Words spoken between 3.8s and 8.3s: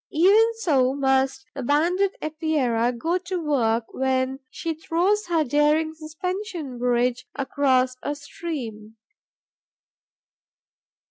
when she throws her daring suspension bridge across a